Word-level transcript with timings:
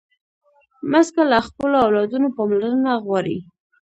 مځکه 0.91 1.21
له 1.31 1.39
خپلو 1.47 1.75
اولادونو 1.85 2.27
پاملرنه 2.37 2.91
غواړي. 3.05 3.37